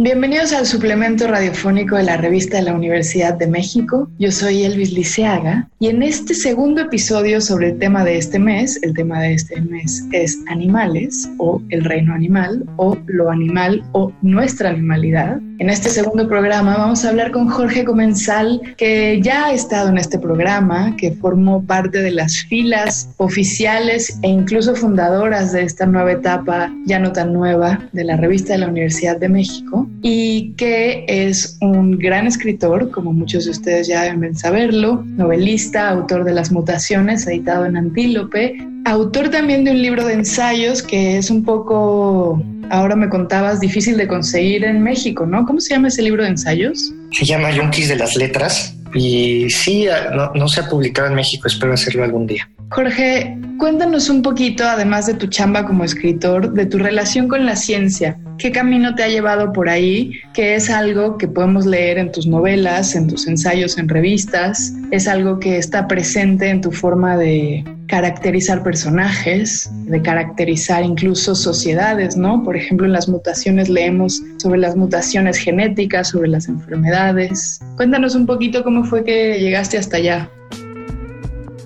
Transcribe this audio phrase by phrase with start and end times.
[0.00, 4.08] Bienvenidos al suplemento radiofónico de la revista de la Universidad de México.
[4.20, 8.78] Yo soy Elvis Liceaga y en este segundo episodio sobre el tema de este mes,
[8.84, 14.12] el tema de este mes es animales o el reino animal o lo animal o
[14.22, 15.40] nuestra animalidad.
[15.58, 19.98] En este segundo programa vamos a hablar con Jorge Comensal, que ya ha estado en
[19.98, 26.12] este programa, que formó parte de las filas oficiales e incluso fundadoras de esta nueva
[26.12, 31.04] etapa, ya no tan nueva, de la revista de la Universidad de México y que
[31.08, 36.52] es un gran escritor, como muchos de ustedes ya deben saberlo, novelista, autor de Las
[36.52, 42.42] Mutaciones, editado en Antílope, autor también de un libro de ensayos que es un poco,
[42.70, 45.44] ahora me contabas, difícil de conseguir en México, ¿no?
[45.46, 46.92] ¿Cómo se llama ese libro de ensayos?
[47.12, 51.46] Se llama Yunquis de las Letras y sí, no, no se ha publicado en México,
[51.46, 52.48] espero hacerlo algún día.
[52.70, 57.56] Jorge, cuéntanos un poquito, además de tu chamba como escritor, de tu relación con la
[57.56, 58.18] ciencia.
[58.38, 60.12] ¿Qué camino te ha llevado por ahí?
[60.32, 64.72] ¿Qué es algo que podemos leer en tus novelas, en tus ensayos, en revistas?
[64.92, 72.16] ¿Es algo que está presente en tu forma de caracterizar personajes, de caracterizar incluso sociedades,
[72.16, 72.44] ¿no?
[72.44, 77.60] Por ejemplo, en las mutaciones leemos sobre las mutaciones genéticas, sobre las enfermedades.
[77.76, 80.30] Cuéntanos un poquito cómo fue que llegaste hasta allá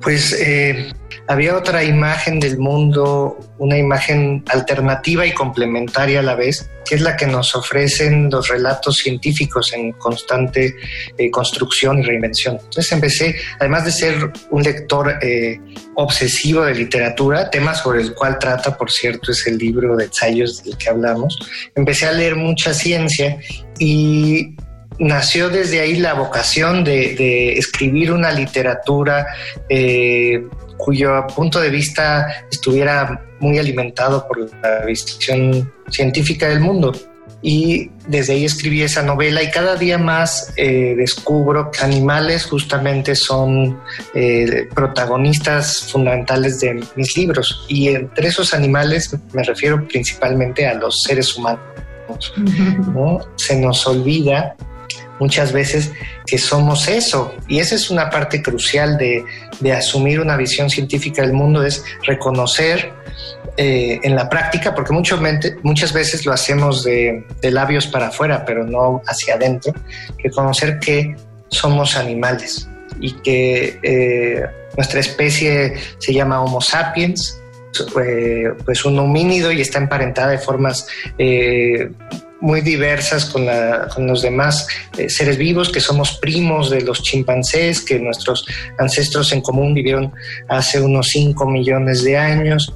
[0.00, 0.92] pues eh,
[1.28, 7.02] había otra imagen del mundo, una imagen alternativa y complementaria a la vez, que es
[7.02, 10.74] la que nos ofrecen los relatos científicos en constante
[11.18, 12.54] eh, construcción y reinvención.
[12.56, 15.60] Entonces empecé, además de ser un lector eh,
[15.96, 20.64] obsesivo de literatura, tema sobre el cual trata, por cierto, es el libro de ensayos
[20.64, 21.38] del que hablamos,
[21.74, 23.38] empecé a leer mucha ciencia
[23.78, 24.56] y
[24.98, 29.26] nació desde ahí la vocación de, escribir una literatura
[29.68, 30.42] eh,
[30.78, 36.92] cuyo punto de vista estuviera muy alimentado por la visión científica del mundo.
[37.40, 43.14] Y desde ahí escribí esa novela y cada día más eh, descubro que animales justamente
[43.14, 43.80] son
[44.12, 47.64] eh, protagonistas fundamentales de mis libros.
[47.68, 51.60] Y entre esos animales me refiero principalmente a los seres humanos.
[53.36, 54.56] Se nos olvida
[55.18, 55.90] muchas veces
[56.26, 57.34] que somos eso.
[57.48, 59.24] Y esa es una parte crucial de,
[59.72, 62.92] asumir una visión científica del mundo, es reconocer
[63.56, 69.02] eh, en la práctica, porque muchas veces lo hacemos de, labios para afuera, pero no
[69.06, 69.74] hacia adentro,
[70.22, 71.16] reconocer que
[71.48, 72.68] somos animales
[73.00, 74.42] y que eh,
[74.76, 77.40] nuestra especie se llama Homo sapiens,
[78.02, 80.86] eh, pues un homínido y está emparentada de formas
[82.40, 83.46] muy diversas con,
[84.06, 84.66] los demás
[84.96, 88.46] eh, seres vivos, que somos primos de los chimpancés, que nuestros
[88.78, 90.12] ancestros en común vivieron
[90.48, 92.72] hace unos 5 millones de años.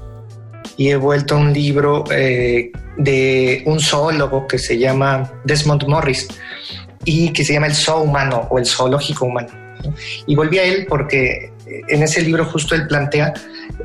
[0.76, 6.28] Y he vuelto a un libro eh, de un zoólogo que se llama Desmond Morris
[7.04, 9.61] y que se llama El Zoo Humano o El Zoológico Humano.
[10.26, 11.52] Y volví a él porque
[11.88, 13.32] en ese libro justo él plantea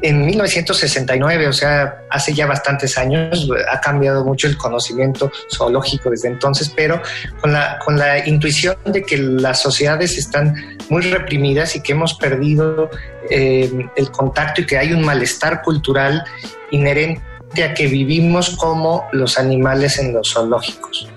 [0.02, 6.28] en 1969, o sea, hace ya bastantes años, ha cambiado mucho el conocimiento zoológico desde
[6.28, 7.02] entonces, pero
[7.42, 12.14] con la, con la intuición de que las sociedades están muy reprimidas y que hemos
[12.16, 12.90] perdido
[13.30, 16.24] eh, el contacto y que hay un malestar cultural
[16.72, 17.24] inherente
[17.64, 21.10] a que vivimos como los animales en los zoológicos.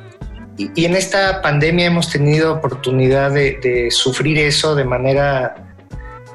[0.74, 5.54] Y, en esta pandemia hemos tenido oportunidad de, sufrir eso de manera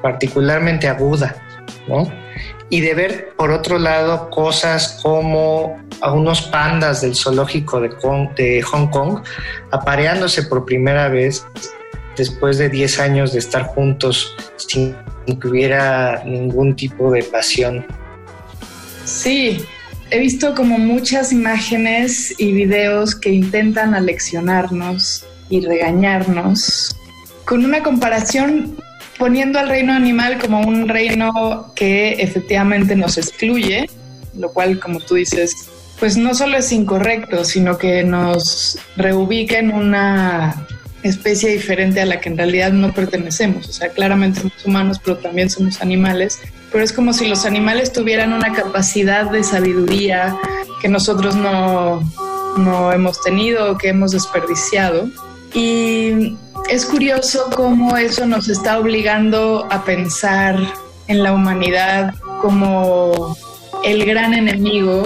[0.02, 1.36] particularmente aguda,
[1.86, 2.10] ¿no?
[2.68, 7.90] y de ver, por otro lado, cosas como a unos pandas del zoológico de,
[8.36, 9.20] de Hong Kong
[9.70, 11.46] apareándose por primera vez
[12.16, 14.96] después de 10 años de estar juntos sin
[15.40, 17.86] que hubiera ningún tipo de pasión.
[19.04, 19.64] Sí,
[20.10, 26.96] he visto como muchas imágenes y videos que intentan aleccionarnos y regañarnos
[27.44, 28.76] con una comparación
[29.18, 33.88] poniendo al reino animal como un reino que efectivamente nos excluye,
[34.36, 35.68] lo cual, como tú dices,
[35.98, 40.66] pues no solo es incorrecto, sino que nos reubica en una
[41.02, 43.68] especie diferente a la que en realidad no pertenecemos.
[43.68, 46.38] O sea, claramente somos humanos, pero también somos animales.
[46.72, 50.36] Pero es como si los animales tuvieran una capacidad de sabiduría
[50.80, 52.00] que nosotros no,
[52.58, 55.08] no hemos tenido o que hemos desperdiciado.
[55.54, 56.36] Y
[56.68, 60.56] es curioso cómo eso nos está obligando a pensar
[61.08, 63.36] en la humanidad como
[63.84, 65.04] el gran enemigo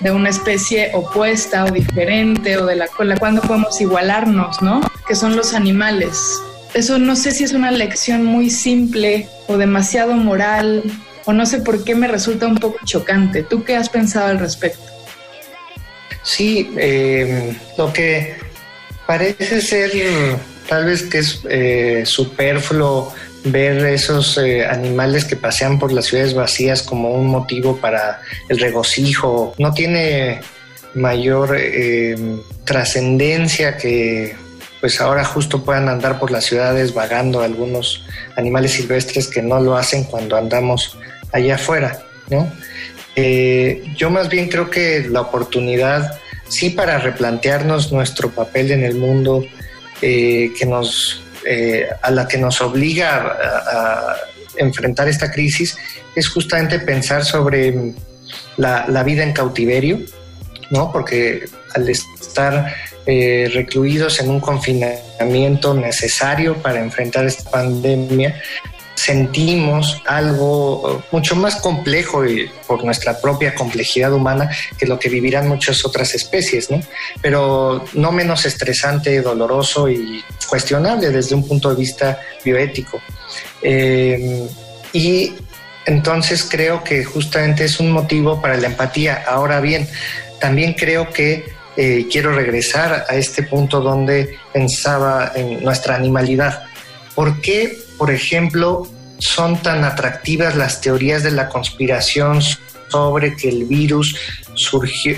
[0.00, 4.80] de una especie opuesta o diferente o de la con la cual podemos igualarnos, ¿no?
[5.06, 6.40] Que son los animales.
[6.74, 10.84] Eso no sé si es una lección muy simple o demasiado moral
[11.24, 13.42] o no sé por qué me resulta un poco chocante.
[13.42, 14.80] ¿Tú qué has pensado al respecto?
[16.22, 18.34] Sí, eh, lo que
[19.06, 19.90] parece ser
[20.68, 23.12] tal vez que es eh, superfluo
[23.44, 28.60] ver esos eh, animales que pasean por las ciudades vacías como un motivo para el
[28.60, 29.54] regocijo.
[29.58, 30.40] No tiene
[30.94, 31.56] mayor
[32.64, 34.36] trascendencia que
[34.80, 38.02] pues ahora justo puedan andar por las ciudades vagando algunos
[38.36, 40.96] animales silvestres que no lo hacen cuando andamos
[41.32, 42.50] allá afuera, ¿no?
[43.16, 46.18] Eh, yo más bien creo que la oportunidad,
[46.48, 49.44] sí, para replantearnos nuestro papel en el mundo,
[50.00, 54.16] eh, que nos, eh, a la que nos obliga a,
[54.56, 55.76] enfrentar esta crisis,
[56.14, 57.94] es justamente pensar sobre
[58.56, 60.00] la, la vida en cautiverio,
[60.70, 60.92] ¿no?
[60.92, 61.44] Porque
[61.74, 62.74] al estar
[63.52, 68.40] recluidos en un confinamiento necesario para enfrentar esta pandemia,
[68.94, 75.48] sentimos algo mucho más complejo y por nuestra propia complejidad humana que lo que vivirán
[75.48, 76.80] muchas otras especies, ¿no?
[77.22, 83.00] Pero no menos estresante, doloroso y cuestionable desde un punto de vista bioético.
[83.62, 84.46] Eh,
[84.92, 85.32] y
[85.86, 89.24] entonces creo que justamente es un motivo para la empatía.
[89.26, 89.88] Ahora bien,
[90.40, 96.64] también creo que eh, quiero regresar a este punto donde pensaba en nuestra animalidad.
[97.14, 98.88] ¿Por qué por ejemplo,
[99.18, 104.16] son tan atractivas las teorías de la conspiración sobre que el virus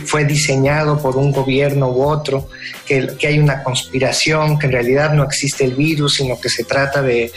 [0.04, 2.48] fue diseñado por un gobierno u otro,
[2.84, 7.02] que, hay una conspiración, que en realidad no existe el virus, sino que se trata
[7.02, 7.30] de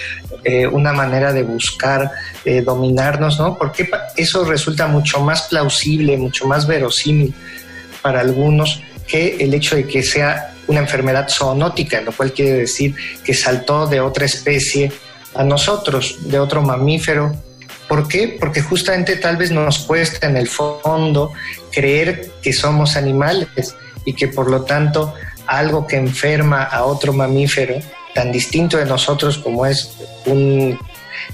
[0.43, 2.09] eh, una manera de buscar
[2.43, 3.55] eh, dominarnos, ¿no?
[3.55, 7.35] Porque eso resulta mucho más plausible, mucho más verosímil
[8.01, 12.95] para algunos que el hecho de que sea una enfermedad zoonótica, lo cual quiere decir
[13.23, 14.91] que saltó de otra especie
[15.35, 17.35] a nosotros de otro mamífero.
[17.87, 18.35] ¿Por qué?
[18.39, 21.33] Porque justamente tal vez nos cuesta en el fondo
[21.71, 23.75] creer que somos animales
[24.05, 25.13] y que por lo tanto
[25.45, 27.75] algo que enferma a otro mamífero
[28.15, 29.91] tan distinto de nosotros como es
[30.25, 30.79] un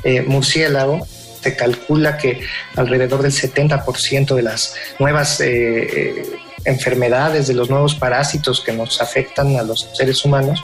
[0.03, 1.07] eh, murciélago,
[1.41, 2.41] se calcula que
[2.75, 6.25] alrededor del 70% de las nuevas eh, eh,
[6.65, 10.61] enfermedades, de los nuevos parásitos que nos afectan a los seres humanos,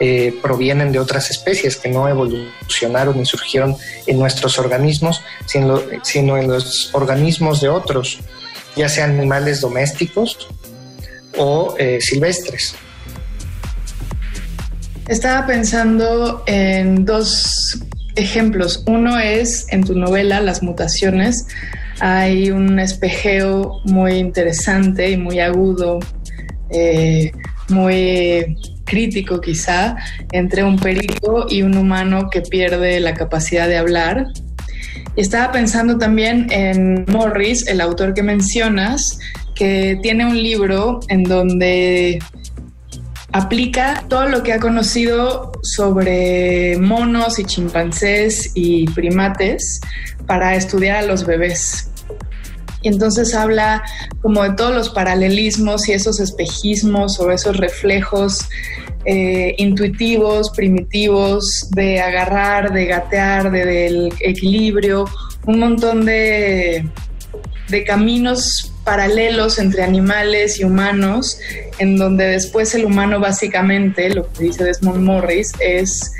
[0.00, 3.76] eh, provienen de otras especies que no evolucionaron ni surgieron
[4.06, 8.18] en nuestros organismos, sino, en los organismos de otros,
[8.76, 10.48] ya sean animales domésticos
[11.36, 12.74] o eh, silvestres.
[15.08, 17.80] Estaba pensando en dos
[18.16, 18.82] ejemplos.
[18.86, 21.46] Uno es en tu novela Las mutaciones
[22.00, 25.98] hay un espejeo muy interesante y muy agudo,
[26.70, 27.32] eh,
[27.68, 29.96] muy crítico quizá,
[30.32, 34.26] entre un perico y un humano que pierde la capacidad de hablar.
[35.16, 39.18] Y estaba pensando también en Morris, el autor que mencionas,
[39.54, 42.18] que tiene un libro en donde
[43.32, 49.80] aplica todo lo que ha conocido sobre monos y chimpancés y primates
[50.26, 51.88] para estudiar a los bebés.
[52.82, 53.82] Y entonces habla
[54.20, 58.48] como de todos los paralelismos y esos espejismos o esos reflejos
[59.04, 65.04] eh, intuitivos, primitivos, de agarrar, de gatear, de, del equilibrio,
[65.46, 66.88] un montón de,
[67.68, 71.38] de caminos paralelos entre animales y humanos,
[71.78, 76.12] en donde después el humano básicamente, lo que dice Desmond Morris, es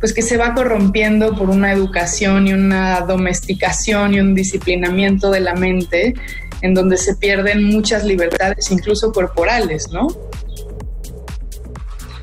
[0.00, 5.40] pues que se va corrompiendo por una educación y una domesticación y un disciplinamiento de
[5.40, 6.14] la mente
[6.62, 10.08] en donde se pierden muchas libertades, incluso corporales, ¿no?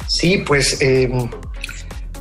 [0.08, 1.30] Sí, pues em,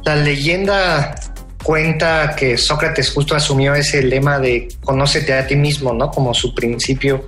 [0.04, 1.14] la leyenda
[1.62, 6.10] cuenta que Sócrates justo asumió ese lema de conócete a ti mismo, ¿no?
[6.10, 7.26] Como su principio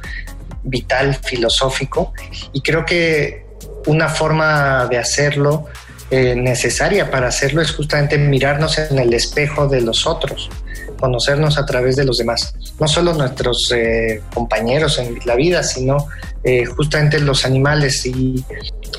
[0.66, 2.12] vital, filosófico.
[2.52, 3.46] Y creo que
[3.86, 5.66] una forma de hacerlo
[6.10, 10.50] eh, necesaria para hacerlo es justamente mirarnos en el espejo de los otros,
[11.00, 16.06] conocernos a través de los demás, no solo nuestros eh, compañeros en la vida, sino
[16.44, 18.06] eh, justamente los animales.
[18.06, 18.44] Y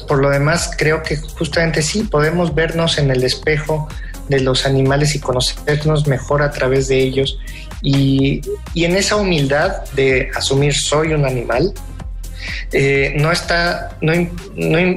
[0.07, 3.87] por lo demás, creo que justamente sí, podemos vernos en el espejo
[4.27, 7.39] de los animales y conocernos mejor a través de ellos.
[7.81, 8.41] Y,
[8.73, 11.73] y en esa humildad de asumir soy un animal,
[12.71, 14.13] eh, no está, no,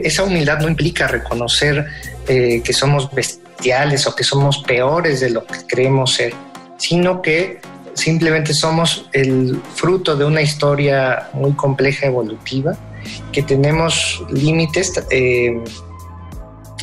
[0.02, 1.86] esa humildad no implica reconocer
[2.28, 6.34] eh, que somos bestiales o que somos peores de lo que creemos ser,
[6.78, 7.60] sino que
[7.94, 12.76] simplemente somos el fruto de una historia muy compleja evolutiva,
[13.32, 15.58] que tenemos límites eh,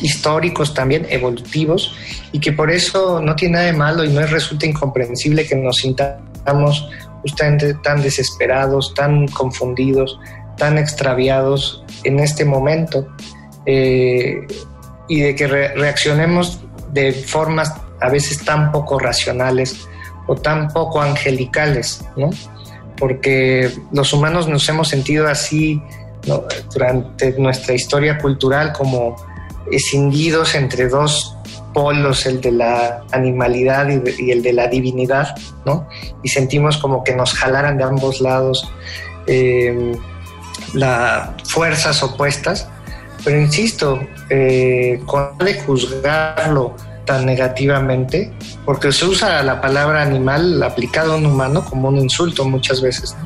[0.02, 1.94] históricos también, evolutivos,
[2.32, 5.56] y que por eso no tiene nada de malo y no es resulta incomprensible que
[5.56, 6.88] nos sintamos
[7.22, 10.18] justamente tan desesperados, tan confundidos,
[10.56, 13.08] tan extraviados en este momento
[13.66, 14.46] eh,
[15.08, 16.60] y de que reaccionemos
[16.92, 19.86] de formas a veces tan poco racionales
[20.26, 22.30] o tan poco angelicales, ¿no?
[22.98, 25.80] Porque los humanos nos hemos sentido así
[26.72, 29.16] durante nuestra historia cultural como
[29.70, 31.36] escindidos entre dos
[31.72, 35.34] polos, el de la animalidad y, el de la divinidad,
[35.64, 35.88] ¿no?
[36.22, 38.68] Y sentimos como que nos jalaran de ambos lados
[39.26, 39.92] eh,
[40.74, 42.68] las fuerzas opuestas.
[43.24, 48.32] Pero insisto, eh, con de juzgarlo tan negativamente,
[48.64, 53.16] porque se usa la palabra animal aplicada a un humano como un insulto muchas veces.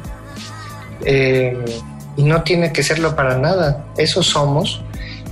[1.05, 1.57] Eh,
[2.17, 3.87] y no tiene que serlo para nada.
[3.97, 4.83] Eso somos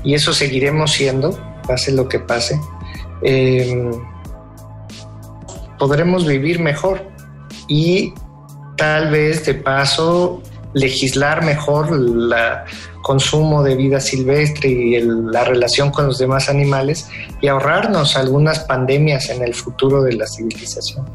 [0.05, 2.61] y eso seguiremos siendo, pase lo que pase.
[3.23, 3.91] Eh,
[5.79, 7.03] podremos vivir mejor
[7.69, 8.13] y
[8.77, 10.43] tal vez de paso
[10.73, 12.33] legislar mejor el
[13.03, 17.09] consumo de vida silvestre y la relación con los demás animales
[17.41, 21.07] y ahorrarnos algunas pandemias en el futuro de la civilización.